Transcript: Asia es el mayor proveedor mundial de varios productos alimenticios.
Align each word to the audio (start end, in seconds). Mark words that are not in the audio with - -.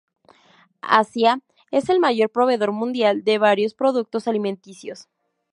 Asia 0.81 1.41
es 1.69 1.87
el 1.89 1.99
mayor 1.99 2.31
proveedor 2.31 2.71
mundial 2.71 3.23
de 3.23 3.37
varios 3.37 3.75
productos 3.75 4.27
alimenticios. 4.27 5.07